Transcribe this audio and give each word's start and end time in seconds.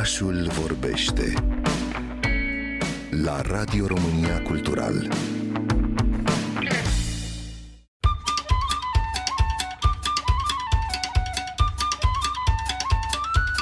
Orașul 0.00 0.50
vorbește 0.60 1.32
la 3.22 3.40
Radio 3.40 3.86
România 3.86 4.42
Cultural. 4.42 5.08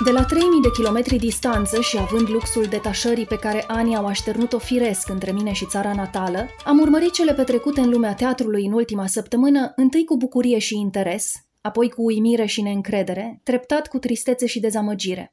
De 0.04 0.10
la 0.10 0.24
3000 0.24 0.60
de 0.62 0.70
kilometri 0.70 1.16
distanță 1.16 1.80
și 1.80 1.98
având 1.98 2.28
luxul 2.28 2.64
detașării 2.64 3.26
pe 3.26 3.36
care 3.36 3.64
anii 3.66 3.96
au 3.96 4.06
așternut-o 4.06 4.58
firesc 4.58 5.08
între 5.08 5.32
mine 5.32 5.52
și 5.52 5.66
țara 5.66 5.92
natală, 5.92 6.46
am 6.64 6.78
urmărit 6.78 7.12
cele 7.12 7.34
petrecute 7.34 7.80
în 7.80 7.90
lumea 7.90 8.14
teatrului 8.14 8.66
în 8.66 8.72
ultima 8.72 9.06
săptămână, 9.06 9.72
întâi 9.76 10.04
cu 10.04 10.16
bucurie 10.16 10.58
și 10.58 10.78
interes, 10.78 11.32
apoi 11.60 11.88
cu 11.88 12.02
uimire 12.04 12.46
și 12.46 12.62
neîncredere, 12.62 13.40
treptat 13.42 13.88
cu 13.88 13.98
tristețe 13.98 14.46
și 14.46 14.60
dezamăgire. 14.60 15.32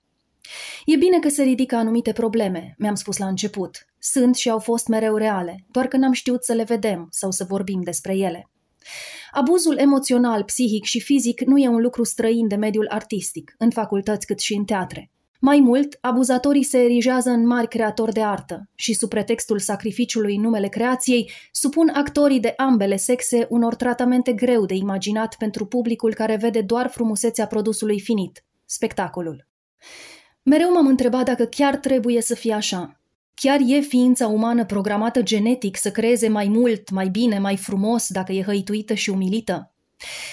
E 0.85 0.95
bine 0.95 1.19
că 1.19 1.29
se 1.29 1.43
ridică 1.43 1.75
anumite 1.75 2.11
probleme, 2.11 2.75
mi-am 2.77 2.95
spus 2.95 3.17
la 3.17 3.27
început. 3.27 3.85
Sunt 3.99 4.35
și 4.35 4.49
au 4.49 4.59
fost 4.59 4.87
mereu 4.87 5.15
reale, 5.15 5.65
doar 5.71 5.87
că 5.87 5.97
n-am 5.97 6.11
știut 6.11 6.43
să 6.43 6.53
le 6.53 6.63
vedem 6.63 7.07
sau 7.11 7.31
să 7.31 7.43
vorbim 7.43 7.81
despre 7.81 8.17
ele. 8.17 8.49
Abuzul 9.31 9.77
emoțional, 9.77 10.43
psihic 10.43 10.83
și 10.83 10.99
fizic 10.99 11.41
nu 11.41 11.57
e 11.57 11.67
un 11.67 11.81
lucru 11.81 12.03
străin 12.03 12.47
de 12.47 12.55
mediul 12.55 12.87
artistic, 12.89 13.55
în 13.57 13.69
facultăți 13.69 14.25
cât 14.25 14.39
și 14.39 14.53
în 14.53 14.65
teatre. 14.65 15.09
Mai 15.39 15.59
mult, 15.59 15.97
abuzatorii 16.01 16.63
se 16.63 16.77
erigează 16.77 17.29
în 17.29 17.45
mari 17.47 17.67
creatori 17.67 18.13
de 18.13 18.21
artă 18.21 18.69
și, 18.75 18.93
sub 18.93 19.09
pretextul 19.09 19.59
sacrificiului 19.59 20.35
în 20.35 20.41
numele 20.41 20.67
creației, 20.67 21.31
supun 21.51 21.89
actorii 21.89 22.39
de 22.39 22.53
ambele 22.57 22.95
sexe 22.95 23.47
unor 23.49 23.75
tratamente 23.75 24.33
greu 24.33 24.65
de 24.65 24.73
imaginat 24.73 25.35
pentru 25.37 25.65
publicul 25.65 26.13
care 26.13 26.35
vede 26.35 26.61
doar 26.61 26.89
frumusețea 26.89 27.47
produsului 27.47 27.99
finit, 27.99 28.45
spectacolul. 28.65 29.47
Mereu 30.47 30.71
m-am 30.71 30.87
întrebat 30.87 31.25
dacă 31.25 31.45
chiar 31.45 31.75
trebuie 31.75 32.21
să 32.21 32.35
fie 32.35 32.53
așa. 32.53 32.99
Chiar 33.33 33.59
e 33.65 33.79
ființa 33.79 34.27
umană 34.27 34.65
programată 34.65 35.21
genetic 35.21 35.77
să 35.77 35.91
creeze 35.91 36.27
mai 36.27 36.47
mult, 36.47 36.89
mai 36.89 37.07
bine, 37.07 37.39
mai 37.39 37.57
frumos 37.57 38.09
dacă 38.09 38.31
e 38.31 38.43
hăituită 38.43 38.93
și 38.93 39.09
umilită? 39.09 39.73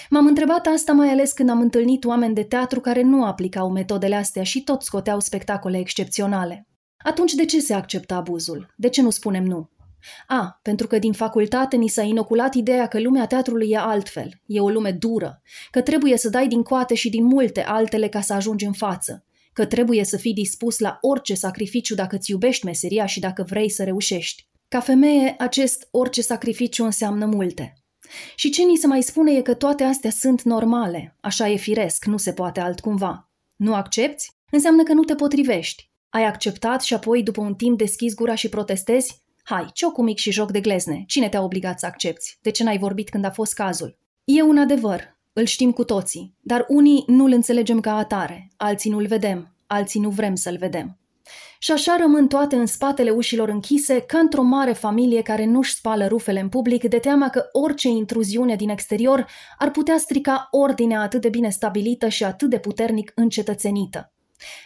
M-am 0.09 0.25
întrebat 0.25 0.67
asta 0.67 0.91
mai 0.91 1.09
ales 1.09 1.31
când 1.31 1.49
am 1.49 1.59
întâlnit 1.59 2.05
oameni 2.05 2.33
de 2.33 2.43
teatru 2.43 2.79
care 2.79 3.01
nu 3.01 3.25
aplicau 3.25 3.71
metodele 3.71 4.15
astea 4.15 4.43
și 4.43 4.63
tot 4.63 4.81
scoteau 4.81 5.19
spectacole 5.19 5.77
excepționale. 5.77 6.67
Atunci 6.97 7.33
de 7.33 7.45
ce 7.45 7.59
se 7.59 7.73
acceptă 7.73 8.13
abuzul? 8.13 8.73
De 8.75 8.89
ce 8.89 9.01
nu 9.01 9.09
spunem 9.09 9.43
nu? 9.43 9.69
A, 10.27 10.59
pentru 10.61 10.87
că 10.87 10.99
din 10.99 11.13
facultate 11.13 11.75
ni 11.75 11.87
s-a 11.87 12.01
inoculat 12.01 12.53
ideea 12.53 12.87
că 12.87 12.99
lumea 12.99 13.25
teatrului 13.25 13.69
e 13.69 13.77
altfel, 13.77 14.41
e 14.45 14.59
o 14.59 14.69
lume 14.69 14.91
dură, 14.91 15.41
că 15.71 15.81
trebuie 15.81 16.17
să 16.17 16.29
dai 16.29 16.47
din 16.47 16.63
coate 16.63 16.93
și 16.93 17.09
din 17.09 17.23
multe 17.23 17.63
altele 17.63 18.07
ca 18.07 18.21
să 18.21 18.33
ajungi 18.33 18.65
în 18.65 18.73
față, 18.73 19.25
că 19.53 19.65
trebuie 19.65 20.03
să 20.03 20.17
fii 20.17 20.33
dispus 20.33 20.79
la 20.79 20.97
orice 21.01 21.33
sacrificiu 21.33 21.95
dacă 21.95 22.15
îți 22.15 22.31
iubești 22.31 22.65
meseria 22.65 23.05
și 23.05 23.19
dacă 23.19 23.43
vrei 23.43 23.69
să 23.69 23.83
reușești. 23.83 24.47
Ca 24.67 24.79
femeie, 24.79 25.35
acest 25.37 25.87
orice 25.91 26.21
sacrificiu 26.21 26.83
înseamnă 26.83 27.25
multe. 27.25 27.73
Și 28.35 28.49
ce 28.49 28.63
ni 28.63 28.75
se 28.75 28.87
mai 28.87 29.01
spune 29.01 29.31
e 29.31 29.41
că 29.41 29.53
toate 29.53 29.83
astea 29.83 30.09
sunt 30.09 30.41
normale, 30.41 31.17
așa 31.19 31.49
e 31.49 31.55
firesc, 31.55 32.05
nu 32.05 32.17
se 32.17 32.33
poate 32.33 32.59
altcumva. 32.59 33.31
Nu 33.55 33.75
accepti? 33.75 34.25
Înseamnă 34.51 34.83
că 34.83 34.93
nu 34.93 35.03
te 35.03 35.15
potrivești. 35.15 35.91
Ai 36.09 36.25
acceptat 36.25 36.81
și 36.81 36.93
apoi, 36.93 37.23
după 37.23 37.41
un 37.41 37.55
timp, 37.55 37.77
deschizi 37.77 38.15
gura 38.15 38.35
și 38.35 38.49
protestezi? 38.49 39.21
Hai, 39.43 39.65
ciocul 39.73 40.03
mic 40.03 40.17
și 40.17 40.31
joc 40.31 40.51
de 40.51 40.59
glezne. 40.59 41.03
Cine 41.07 41.29
te-a 41.29 41.41
obligat 41.41 41.79
să 41.79 41.85
accepti? 41.85 42.37
De 42.41 42.51
ce 42.51 42.63
n-ai 42.63 42.77
vorbit 42.77 43.09
când 43.09 43.25
a 43.25 43.31
fost 43.31 43.53
cazul? 43.53 43.97
E 44.23 44.41
un 44.41 44.57
adevăr, 44.57 45.12
îl 45.33 45.45
știm 45.45 45.71
cu 45.71 45.83
toții, 45.83 46.35
dar 46.39 46.65
unii 46.67 47.03
nu-l 47.07 47.31
înțelegem 47.31 47.79
ca 47.79 47.97
atare, 47.97 48.51
alții 48.57 48.89
nu-l 48.89 49.05
vedem, 49.07 49.55
alții 49.67 49.99
nu 49.99 50.09
vrem 50.09 50.35
să-l 50.35 50.57
vedem. 50.57 50.97
Și 51.59 51.71
așa 51.71 51.95
rămân 51.99 52.27
toate 52.27 52.55
în 52.55 52.65
spatele 52.65 53.09
ușilor 53.09 53.49
închise, 53.49 53.99
ca 53.99 54.17
într-o 54.17 54.41
mare 54.41 54.73
familie 54.73 55.21
care 55.21 55.45
nu-și 55.45 55.73
spală 55.73 56.07
rufele 56.07 56.39
în 56.39 56.49
public 56.49 56.83
de 56.83 56.97
teama 56.97 57.29
că 57.29 57.43
orice 57.51 57.87
intruziune 57.87 58.55
din 58.55 58.69
exterior 58.69 59.25
ar 59.57 59.71
putea 59.71 59.97
strica 59.97 60.47
ordinea 60.51 61.01
atât 61.01 61.21
de 61.21 61.29
bine 61.29 61.49
stabilită 61.49 62.07
și 62.07 62.23
atât 62.23 62.49
de 62.49 62.59
puternic 62.59 63.11
încetățenită. 63.15 64.13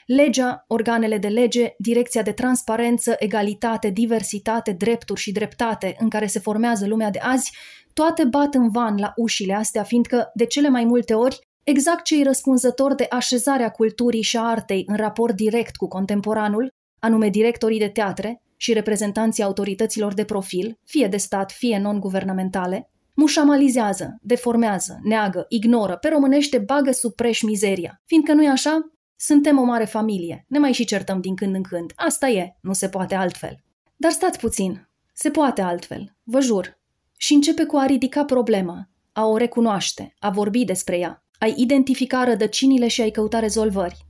Legea, 0.06 0.66
organele 0.68 1.18
de 1.18 1.28
lege, 1.28 1.74
direcția 1.78 2.22
de 2.22 2.32
transparență, 2.32 3.16
egalitate, 3.20 3.90
diversitate, 3.90 4.72
drepturi 4.72 5.20
și 5.20 5.32
dreptate 5.32 5.96
în 6.00 6.10
care 6.10 6.28
se 6.28 6.40
formează 6.40 6.88
lumea 6.88 7.10
de 7.10 7.20
azi, 7.20 7.52
toate 7.98 8.24
bat 8.24 8.54
în 8.54 8.70
van 8.70 8.98
la 8.98 9.14
ușile 9.16 9.54
astea, 9.54 9.84
fiindcă, 9.84 10.32
de 10.34 10.46
cele 10.46 10.70
mai 10.70 10.84
multe 10.84 11.14
ori, 11.14 11.40
exact 11.64 12.04
cei 12.04 12.24
răspunzători 12.24 12.96
de 12.96 13.06
așezarea 13.10 13.70
culturii 13.70 14.22
și 14.22 14.38
a 14.38 14.42
artei 14.42 14.84
în 14.88 14.96
raport 14.96 15.36
direct 15.36 15.76
cu 15.76 15.88
contemporanul, 15.88 16.72
anume 17.00 17.30
directorii 17.30 17.80
de 17.80 17.88
teatre 17.88 18.42
și 18.58 18.74
reprezentanții 18.74 19.44
autorităților 19.44 20.14
de 20.14 20.24
profil, 20.24 20.78
fie 20.84 21.08
de 21.08 21.18
stat, 21.18 21.52
fie 21.52 21.80
non-guvernamentale, 21.80 22.90
mușamalizează, 23.14 24.18
deformează, 24.22 25.00
neagă, 25.04 25.46
ignoră, 25.50 25.96
pe 25.96 26.08
românește 26.08 26.58
bagă 26.58 26.92
sub 26.92 27.14
preș 27.14 27.42
mizeria. 27.42 28.02
Fiindcă 28.06 28.34
nu 28.34 28.44
e 28.44 28.50
așa, 28.50 28.92
suntem 29.16 29.60
o 29.60 29.64
mare 29.64 29.86
familie, 29.86 30.46
ne 30.48 30.60
mai 30.60 30.74
și 30.74 30.86
certăm 30.86 31.22
din 31.22 31.36
când 31.36 31.56
în 31.56 31.64
când. 31.64 31.92
Asta 31.96 32.28
e, 32.30 32.58
nu 32.62 32.74
se 32.74 32.90
poate 32.90 33.16
altfel. 33.16 33.64
Dar 33.96 34.12
stați 34.12 34.40
puțin, 34.40 34.90
se 35.14 35.30
poate 35.30 35.62
altfel, 35.62 36.16
vă 36.24 36.40
jur. 36.40 36.78
Și 37.18 37.34
începe 37.34 37.66
cu 37.66 37.78
a 37.78 37.86
ridica 37.86 38.26
problema, 38.26 38.90
a 39.12 39.26
o 39.26 39.38
recunoaște, 39.38 40.14
a 40.20 40.30
vorbi 40.30 40.66
despre 40.66 40.98
ea, 40.98 41.24
ai 41.40 41.54
identifica 41.58 42.24
rădăcinile 42.24 42.88
și 42.88 43.02
ai 43.02 43.10
căuta 43.10 43.40
rezolvări. 43.40 44.06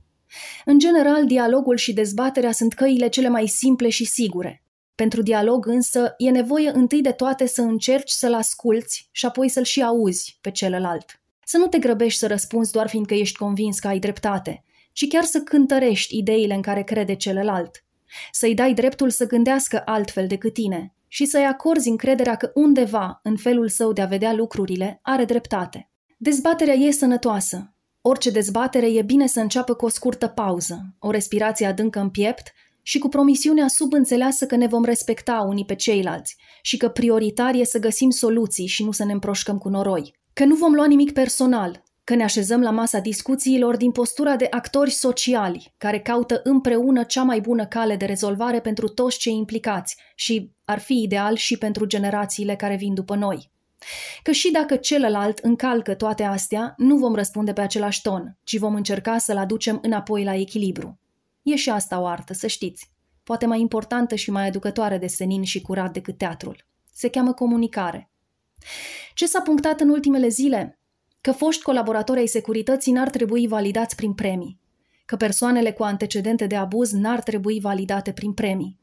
În 0.64 0.78
general, 0.78 1.26
dialogul 1.26 1.76
și 1.76 1.92
dezbaterea 1.92 2.52
sunt 2.52 2.72
căile 2.72 3.08
cele 3.08 3.28
mai 3.28 3.46
simple 3.46 3.88
și 3.88 4.04
sigure. 4.04 4.62
Pentru 4.94 5.22
dialog 5.22 5.66
însă 5.66 6.14
e 6.18 6.30
nevoie 6.30 6.70
întâi 6.74 7.02
de 7.02 7.12
toate 7.12 7.46
să 7.46 7.60
încerci 7.60 8.10
să-l 8.10 8.34
asculți 8.34 9.08
și 9.10 9.26
apoi 9.26 9.48
să-l 9.48 9.64
și 9.64 9.82
auzi 9.82 10.38
pe 10.40 10.50
celălalt. 10.50 11.20
Să 11.44 11.56
nu 11.56 11.66
te 11.66 11.78
grăbești 11.78 12.18
să 12.18 12.26
răspunzi 12.26 12.72
doar 12.72 12.88
fiindcă 12.88 13.14
ești 13.14 13.36
convins 13.36 13.78
că 13.78 13.88
ai 13.88 13.98
dreptate, 13.98 14.64
ci 14.92 15.08
chiar 15.08 15.24
să 15.24 15.40
cântărești 15.40 16.18
ideile 16.18 16.54
în 16.54 16.62
care 16.62 16.82
crede 16.82 17.14
celălalt. 17.14 17.84
Să-i 18.32 18.54
dai 18.54 18.74
dreptul 18.74 19.10
să 19.10 19.26
gândească 19.26 19.82
altfel 19.84 20.26
decât 20.26 20.52
tine 20.52 20.92
și 21.08 21.24
să-i 21.24 21.44
acorzi 21.44 21.88
încrederea 21.88 22.34
că 22.34 22.50
undeva, 22.54 23.20
în 23.22 23.36
felul 23.36 23.68
său 23.68 23.92
de 23.92 24.00
a 24.00 24.06
vedea 24.06 24.32
lucrurile, 24.32 24.98
are 25.02 25.24
dreptate. 25.24 25.90
Dezbaterea 26.16 26.74
e 26.74 26.90
sănătoasă. 26.90 27.72
Orice 28.00 28.30
dezbatere 28.30 28.86
e 28.86 29.02
bine 29.02 29.26
să 29.26 29.40
înceapă 29.40 29.74
cu 29.74 29.84
o 29.84 29.88
scurtă 29.88 30.26
pauză, 30.26 30.94
o 30.98 31.10
respirație 31.10 31.66
adâncă 31.66 32.00
în 32.00 32.10
piept 32.10 32.52
și 32.82 32.98
cu 32.98 33.08
promisiunea 33.08 33.68
subînțeleasă 33.68 34.46
că 34.46 34.56
ne 34.56 34.66
vom 34.66 34.84
respecta 34.84 35.44
unii 35.48 35.64
pe 35.64 35.74
ceilalți 35.74 36.36
și 36.62 36.76
că 36.76 36.88
prioritar 36.88 37.54
e 37.54 37.64
să 37.64 37.78
găsim 37.78 38.10
soluții 38.10 38.66
și 38.66 38.84
nu 38.84 38.90
să 38.90 39.04
ne 39.04 39.12
împroșcăm 39.12 39.58
cu 39.58 39.68
noroi. 39.68 40.14
Că 40.32 40.44
nu 40.44 40.54
vom 40.54 40.74
lua 40.74 40.86
nimic 40.86 41.12
personal, 41.12 41.82
că 42.08 42.14
ne 42.14 42.22
așezăm 42.22 42.60
la 42.60 42.70
masa 42.70 42.98
discuțiilor 42.98 43.76
din 43.76 43.90
postura 43.90 44.36
de 44.36 44.46
actori 44.50 44.90
sociali 44.90 45.74
care 45.78 46.00
caută 46.00 46.40
împreună 46.44 47.02
cea 47.02 47.22
mai 47.22 47.40
bună 47.40 47.66
cale 47.66 47.96
de 47.96 48.04
rezolvare 48.04 48.60
pentru 48.60 48.88
toți 48.88 49.18
cei 49.18 49.36
implicați 49.36 49.96
și 50.14 50.50
ar 50.64 50.78
fi 50.78 51.02
ideal 51.02 51.36
și 51.36 51.58
pentru 51.58 51.84
generațiile 51.84 52.56
care 52.56 52.76
vin 52.76 52.94
după 52.94 53.14
noi. 53.14 53.50
Că 54.22 54.32
și 54.32 54.50
dacă 54.50 54.76
celălalt 54.76 55.38
încalcă 55.38 55.94
toate 55.94 56.22
astea, 56.22 56.74
nu 56.76 56.96
vom 56.96 57.14
răspunde 57.14 57.52
pe 57.52 57.60
același 57.60 58.02
ton, 58.02 58.38
ci 58.44 58.58
vom 58.58 58.74
încerca 58.74 59.18
să-l 59.18 59.36
aducem 59.36 59.78
înapoi 59.82 60.24
la 60.24 60.34
echilibru. 60.34 60.98
E 61.42 61.56
și 61.56 61.70
asta 61.70 62.00
o 62.00 62.06
artă, 62.06 62.32
să 62.34 62.46
știți. 62.46 62.90
Poate 63.22 63.46
mai 63.46 63.60
importantă 63.60 64.14
și 64.14 64.30
mai 64.30 64.46
aducătoare 64.46 64.98
de 64.98 65.06
senin 65.06 65.42
și 65.42 65.60
curat 65.60 65.92
decât 65.92 66.18
teatrul. 66.18 66.66
Se 66.92 67.08
cheamă 67.08 67.32
comunicare. 67.32 68.10
Ce 69.14 69.26
s-a 69.26 69.40
punctat 69.40 69.80
în 69.80 69.88
ultimele 69.88 70.28
zile? 70.28 70.77
Că 71.28 71.34
foști 71.34 71.62
colaboratori 71.62 72.18
ai 72.18 72.26
securității 72.26 72.92
n-ar 72.92 73.10
trebui 73.10 73.46
validați 73.46 73.96
prin 73.96 74.12
premii, 74.12 74.58
că 75.06 75.16
persoanele 75.16 75.72
cu 75.72 75.82
antecedente 75.82 76.46
de 76.46 76.56
abuz 76.56 76.92
n-ar 76.92 77.22
trebui 77.22 77.60
validate 77.60 78.12
prin 78.12 78.32
premii, 78.32 78.78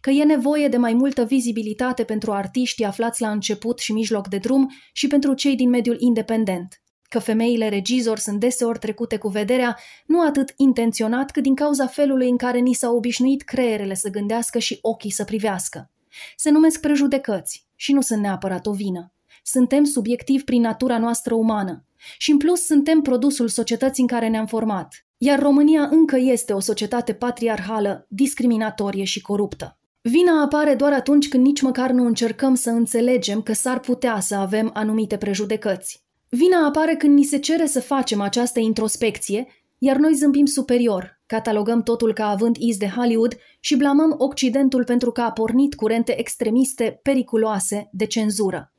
că 0.00 0.10
e 0.10 0.24
nevoie 0.24 0.68
de 0.68 0.76
mai 0.76 0.92
multă 0.92 1.24
vizibilitate 1.24 2.04
pentru 2.04 2.32
artiștii 2.32 2.84
aflați 2.84 3.20
la 3.20 3.30
început 3.30 3.78
și 3.78 3.92
mijloc 3.92 4.28
de 4.28 4.38
drum 4.38 4.70
și 4.92 5.06
pentru 5.06 5.34
cei 5.34 5.56
din 5.56 5.68
mediul 5.68 5.96
independent, 5.98 6.82
că 7.08 7.18
femeile 7.18 7.68
regizor 7.68 8.18
sunt 8.18 8.40
deseori 8.40 8.78
trecute 8.78 9.16
cu 9.16 9.28
vederea 9.28 9.78
nu 10.06 10.26
atât 10.26 10.52
intenționat 10.56 11.30
cât 11.30 11.42
din 11.42 11.54
cauza 11.54 11.86
felului 11.86 12.28
în 12.28 12.36
care 12.36 12.58
ni 12.58 12.72
s-au 12.72 12.96
obișnuit 12.96 13.42
creierele 13.42 13.94
să 13.94 14.08
gândească 14.08 14.58
și 14.58 14.78
ochii 14.80 15.10
să 15.10 15.24
privească. 15.24 15.90
Se 16.36 16.50
numesc 16.50 16.80
prejudecăți 16.80 17.66
și 17.74 17.92
nu 17.92 18.00
sunt 18.00 18.20
neapărat 18.20 18.66
o 18.66 18.72
vină. 18.72 19.12
Suntem 19.42 19.84
subiectivi 19.84 20.44
prin 20.44 20.60
natura 20.60 20.98
noastră 20.98 21.34
umană 21.34 21.84
și 22.18 22.30
în 22.30 22.36
plus 22.36 22.64
suntem 22.64 23.00
produsul 23.00 23.48
societății 23.48 24.02
în 24.02 24.08
care 24.08 24.28
ne-am 24.28 24.46
format. 24.46 25.04
Iar 25.18 25.38
România 25.38 25.88
încă 25.90 26.16
este 26.16 26.52
o 26.52 26.60
societate 26.60 27.12
patriarhală, 27.12 28.06
discriminatorie 28.08 29.04
și 29.04 29.20
coruptă. 29.20 29.78
Vina 30.02 30.42
apare 30.42 30.74
doar 30.74 30.92
atunci 30.92 31.28
când 31.28 31.46
nici 31.46 31.60
măcar 31.60 31.90
nu 31.90 32.06
încercăm 32.06 32.54
să 32.54 32.70
înțelegem 32.70 33.42
că 33.42 33.52
s-ar 33.52 33.80
putea 33.80 34.20
să 34.20 34.34
avem 34.34 34.70
anumite 34.74 35.16
prejudecăți. 35.16 36.04
Vina 36.28 36.66
apare 36.66 36.94
când 36.94 37.16
ni 37.16 37.24
se 37.24 37.38
cere 37.38 37.66
să 37.66 37.80
facem 37.80 38.20
această 38.20 38.60
introspecție, 38.60 39.46
iar 39.78 39.96
noi 39.96 40.14
zâmbim 40.14 40.46
superior, 40.46 41.20
catalogăm 41.26 41.82
totul 41.82 42.12
ca 42.12 42.28
având 42.28 42.56
iz 42.56 42.76
de 42.76 42.88
Hollywood 42.88 43.36
și 43.60 43.76
blamăm 43.76 44.14
Occidentul 44.18 44.84
pentru 44.84 45.12
că 45.12 45.20
a 45.20 45.32
pornit 45.32 45.74
curente 45.74 46.18
extremiste 46.18 47.00
periculoase 47.02 47.88
de 47.92 48.06
cenzură. 48.06 48.72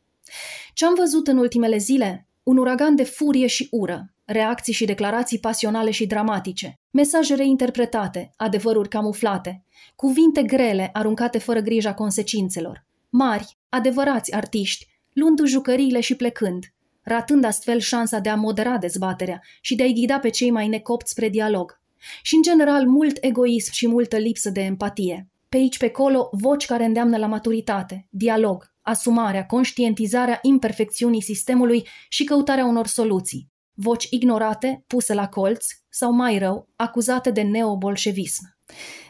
Ce 0.74 0.86
am 0.86 0.94
văzut 0.98 1.28
în 1.28 1.38
ultimele 1.38 1.78
zile? 1.78 2.28
Un 2.52 2.58
uragan 2.58 2.96
de 2.96 3.04
furie 3.04 3.48
și 3.48 3.68
ură, 3.72 4.14
reacții 4.26 4.74
și 4.74 4.86
declarații 4.86 5.40
pasionale 5.40 5.92
și 5.92 6.06
dramatice, 6.06 6.80
mesaje 6.90 7.36
reinterpretate, 7.36 8.32
adevăruri 8.36 8.90
camuflate, 8.90 9.64
cuvinte 9.96 10.44
grele 10.44 10.90
aruncate 10.94 11.38
fără 11.38 11.60
grija 11.60 11.94
consecințelor, 11.94 12.86
mari, 13.10 13.58
adevărați 13.70 14.36
artiști, 14.36 14.88
luând 15.14 15.46
jucăriile 15.46 16.00
și 16.00 16.16
plecând, 16.16 16.66
ratând 17.02 17.44
astfel 17.44 17.80
șansa 17.80 18.20
de 18.20 18.30
a 18.30 18.36
modera 18.36 18.78
dezbaterea 18.78 19.42
și 19.62 19.76
de 19.76 19.84
a-i 19.84 19.94
ghida 19.94 20.20
pe 20.20 20.30
cei 20.30 20.52
mai 20.52 20.68
necopți 20.68 21.12
spre 21.12 21.30
dialog. 21.30 21.80
Și, 22.22 22.36
în 22.36 22.42
general, 22.42 22.88
mult 22.88 23.18
egoism 23.22 23.72
și 23.72 23.88
multă 23.88 24.18
lipsă 24.18 24.50
de 24.50 24.62
empatie. 24.62 25.28
Pe 25.50 25.58
aici, 25.58 25.78
pe 25.78 25.86
acolo, 25.86 26.30
voci 26.32 26.66
care 26.66 26.86
îndeamnă 26.86 27.18
la 27.18 27.28
maturitate, 27.28 28.08
dialog, 28.10 28.71
asumarea, 28.82 29.46
conștientizarea 29.46 30.40
imperfecțiunii 30.42 31.22
sistemului 31.22 31.88
și 32.10 32.24
căutarea 32.24 32.66
unor 32.66 32.88
soluții. 32.88 33.50
Voci 33.74 34.08
ignorate, 34.10 34.84
puse 34.88 35.14
la 35.14 35.28
colț 35.28 35.66
sau, 35.90 36.12
mai 36.12 36.38
rău, 36.38 36.70
acuzate 36.76 37.32
de 37.32 37.42
neobolșevism. 37.42 38.60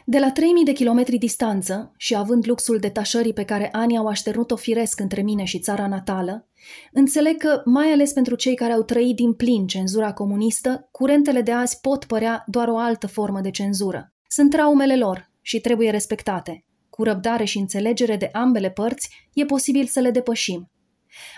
De 0.04 0.18
la 0.18 0.30
3000 0.30 0.64
de 0.64 0.72
kilometri 0.72 1.18
distanță 1.18 1.92
și 1.96 2.14
având 2.14 2.46
luxul 2.46 2.78
detașării 2.78 3.32
pe 3.32 3.44
care 3.44 3.68
ani 3.72 3.96
au 3.96 4.06
așternut-o 4.06 4.56
firesc 4.56 5.00
între 5.00 5.22
mine 5.22 5.44
și 5.44 5.58
țara 5.58 5.86
natală, 5.86 6.48
înțeleg 6.92 7.36
că, 7.36 7.62
mai 7.64 7.92
ales 7.92 8.12
pentru 8.12 8.34
cei 8.34 8.54
care 8.54 8.72
au 8.72 8.82
trăit 8.82 9.16
din 9.16 9.32
plin 9.32 9.66
cenzura 9.66 10.12
comunistă, 10.12 10.88
curentele 10.90 11.40
de 11.40 11.52
azi 11.52 11.80
pot 11.80 12.04
părea 12.04 12.44
doar 12.46 12.68
o 12.68 12.76
altă 12.76 13.06
formă 13.06 13.40
de 13.40 13.50
cenzură. 13.50 14.12
Sunt 14.28 14.50
traumele 14.50 14.96
lor 14.96 15.30
și 15.40 15.60
trebuie 15.60 15.90
respectate. 15.90 16.64
Cu 16.92 17.02
răbdare 17.02 17.44
și 17.44 17.58
înțelegere 17.58 18.16
de 18.16 18.28
ambele 18.32 18.70
părți, 18.70 19.28
e 19.32 19.44
posibil 19.44 19.86
să 19.86 20.00
le 20.00 20.10
depășim. 20.10 20.70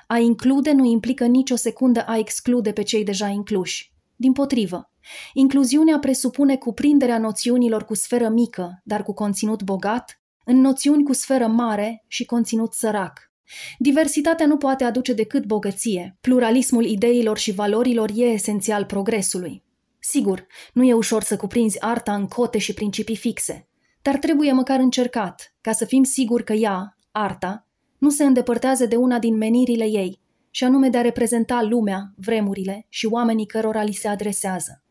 A 0.06 0.18
include 0.18 0.72
nu 0.72 0.84
implică 0.84 1.26
nicio 1.26 1.56
secundă 1.56 2.04
a 2.06 2.18
exclude 2.18 2.72
pe 2.72 2.82
cei 2.82 3.04
deja 3.04 3.26
incluși. 3.26 3.92
Din 4.16 4.32
potrivă, 4.32 4.90
incluziunea 5.32 5.98
presupune 5.98 6.56
cuprinderea 6.56 7.18
noțiunilor 7.18 7.84
cu 7.84 7.94
sferă 7.94 8.28
mică, 8.28 8.80
dar 8.84 9.02
cu 9.02 9.12
conținut 9.12 9.62
bogat, 9.62 10.20
în 10.44 10.60
noțiuni 10.60 11.04
cu 11.04 11.12
sferă 11.12 11.46
mare 11.46 12.04
și 12.06 12.24
conținut 12.24 12.72
sărac. 12.72 13.32
Diversitatea 13.78 14.46
nu 14.46 14.56
poate 14.56 14.84
aduce 14.84 15.12
decât 15.12 15.44
bogăție. 15.44 16.16
Pluralismul 16.20 16.84
ideilor 16.84 17.38
și 17.38 17.52
valorilor 17.52 18.10
e 18.14 18.22
esențial 18.22 18.84
progresului. 18.84 19.62
Sigur, 19.98 20.46
nu 20.72 20.84
e 20.84 20.92
ușor 20.92 21.22
să 21.22 21.36
cuprinzi 21.36 21.80
arta 21.80 22.14
în 22.14 22.26
cote 22.26 22.58
și 22.58 22.74
principii 22.74 23.16
fixe, 23.16 23.68
dar 24.04 24.16
trebuie 24.16 24.52
măcar 24.52 24.78
încercat, 24.78 25.54
ca 25.60 25.72
să 25.72 25.84
fim 25.84 26.02
siguri 26.02 26.44
că 26.44 26.52
ea, 26.52 26.96
arta, 27.10 27.66
nu 27.98 28.10
se 28.10 28.24
îndepărtează 28.24 28.86
de 28.86 28.96
una 28.96 29.18
din 29.18 29.36
menirile 29.36 29.84
ei, 29.84 30.20
și 30.50 30.64
anume 30.64 30.88
de 30.88 30.98
a 30.98 31.00
reprezenta 31.00 31.62
lumea, 31.62 32.12
vremurile 32.16 32.86
și 32.88 33.06
oamenii 33.06 33.46
cărora 33.46 33.82
li 33.82 33.92
se 33.92 34.08
adresează. 34.08 34.82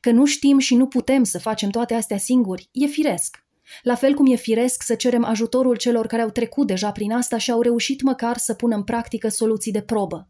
Că 0.00 0.10
nu 0.10 0.24
știm 0.24 0.58
și 0.58 0.74
nu 0.74 0.86
putem 0.86 1.24
să 1.24 1.38
facem 1.38 1.70
toate 1.70 1.94
astea 1.94 2.18
singuri, 2.18 2.68
e 2.72 2.86
firesc. 2.86 3.44
La 3.82 3.94
fel 3.94 4.14
cum 4.14 4.32
e 4.32 4.36
firesc 4.36 4.82
să 4.82 4.94
cerem 4.94 5.24
ajutorul 5.24 5.76
celor 5.76 6.06
care 6.06 6.22
au 6.22 6.30
trecut 6.30 6.66
deja 6.66 6.92
prin 6.92 7.12
asta 7.12 7.38
și 7.38 7.50
au 7.50 7.60
reușit 7.60 8.02
măcar 8.02 8.36
să 8.36 8.54
pună 8.54 8.74
în 8.74 8.82
practică 8.82 9.28
soluții 9.28 9.72
de 9.72 9.82
probă. 9.82 10.28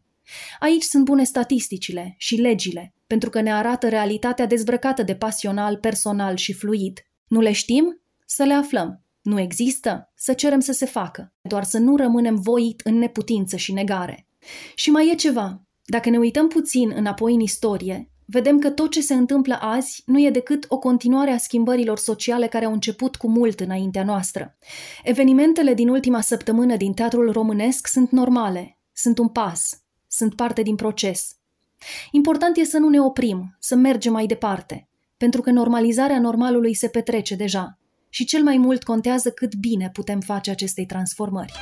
Aici 0.59 0.83
sunt 0.83 1.03
bune 1.05 1.23
statisticile 1.23 2.15
și 2.17 2.35
legile, 2.35 2.93
pentru 3.07 3.29
că 3.29 3.41
ne 3.41 3.53
arată 3.53 3.89
realitatea 3.89 4.45
dezbrăcată 4.45 5.03
de 5.03 5.15
pasional, 5.15 5.77
personal 5.77 6.35
și 6.35 6.53
fluid. 6.53 6.99
Nu 7.27 7.39
le 7.39 7.51
știm? 7.51 7.99
Să 8.25 8.43
le 8.43 8.53
aflăm. 8.53 9.01
Nu 9.21 9.39
există? 9.39 10.11
Să 10.15 10.33
cerem 10.33 10.59
să 10.59 10.71
se 10.71 10.85
facă, 10.85 11.33
doar 11.41 11.63
să 11.63 11.77
nu 11.77 11.95
rămânem 11.95 12.35
voit 12.35 12.81
în 12.83 12.97
neputință 12.97 13.55
și 13.55 13.73
negare. 13.73 14.27
Și 14.75 14.91
mai 14.91 15.09
e 15.11 15.15
ceva. 15.15 15.61
Dacă 15.85 16.09
ne 16.09 16.17
uităm 16.17 16.47
puțin 16.47 16.93
înapoi 16.95 17.33
în 17.33 17.39
istorie, 17.39 18.09
vedem 18.25 18.59
că 18.59 18.69
tot 18.69 18.91
ce 18.91 19.01
se 19.01 19.13
întâmplă 19.13 19.57
azi 19.61 20.03
nu 20.05 20.19
e 20.19 20.29
decât 20.29 20.65
o 20.67 20.77
continuare 20.77 21.31
a 21.31 21.37
schimbărilor 21.37 21.97
sociale 21.97 22.47
care 22.47 22.65
au 22.65 22.71
început 22.71 23.15
cu 23.15 23.27
mult 23.27 23.59
înaintea 23.59 24.03
noastră. 24.03 24.57
Evenimentele 25.03 25.73
din 25.73 25.89
ultima 25.89 26.21
săptămână 26.21 26.75
din 26.75 26.93
teatrul 26.93 27.31
românesc 27.31 27.87
sunt 27.87 28.09
normale, 28.09 28.77
sunt 28.93 29.17
un 29.17 29.27
pas, 29.27 29.81
sunt 30.07 30.35
parte 30.35 30.61
din 30.61 30.75
proces. 30.75 31.35
Important 32.11 32.57
e 32.57 32.63
să 32.63 32.77
nu 32.77 32.89
ne 32.89 33.01
oprim, 33.01 33.55
să 33.59 33.75
mergem 33.75 34.11
mai 34.11 34.25
departe, 34.25 34.87
pentru 35.17 35.41
că 35.41 35.51
normalizarea 35.51 36.19
normalului 36.19 36.73
se 36.73 36.87
petrece 36.87 37.35
deja 37.35 37.79
și 38.15 38.25
cel 38.25 38.43
mai 38.43 38.57
mult 38.57 38.83
contează 38.83 39.29
cât 39.29 39.55
bine 39.55 39.89
putem 39.93 40.19
face 40.19 40.51
acestei 40.51 40.85
transformări. 40.85 41.53